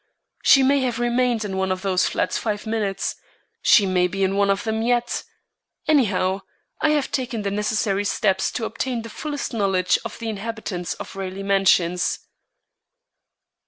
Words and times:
She 0.43 0.63
may 0.63 0.79
have 0.79 0.97
remained 0.97 1.45
in 1.45 1.57
one 1.57 1.71
of 1.71 1.83
those 1.83 2.07
flats 2.07 2.35
five 2.35 2.65
minutes. 2.65 3.15
She 3.61 3.85
may 3.85 4.07
be 4.07 4.23
in 4.23 4.35
one 4.35 4.49
of 4.49 4.63
them 4.63 4.81
yet. 4.81 5.23
Anyhow, 5.87 6.41
I 6.81 6.89
have 6.89 7.11
taken 7.11 7.43
the 7.43 7.51
necessary 7.51 8.03
steps 8.05 8.51
to 8.53 8.65
obtain 8.65 9.03
the 9.03 9.09
fullest 9.11 9.53
knowledge 9.53 9.99
of 10.03 10.17
the 10.17 10.27
inhabitants 10.29 10.95
of 10.95 11.15
Raleigh 11.15 11.43
Mansions." 11.43 12.17